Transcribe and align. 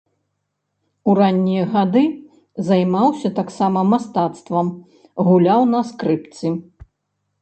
У 1.11 1.13
раннія 1.19 1.65
гады 1.75 2.03
займаўся 2.69 3.29
таксама 3.43 3.79
мастацтвам, 3.93 4.67
гуляў 5.29 5.61
на 5.75 5.79
скрыпцы. 5.91 6.47